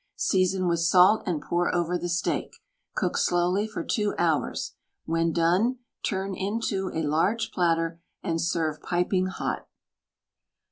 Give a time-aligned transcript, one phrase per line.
[0.15, 2.55] Season with salt and pour over the steak;
[2.95, 4.73] cook slowly for two hours.
[5.05, 9.67] When done turn into a large platter and serve piping hot.